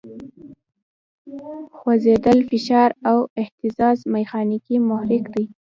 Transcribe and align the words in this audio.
خوځېدل، 1.77 2.37
فشار 2.49 2.89
او 3.09 3.17
اهتزاز 3.41 3.97
میخانیکي 4.13 4.77
محرک 4.89 5.23
دی. 5.33 5.43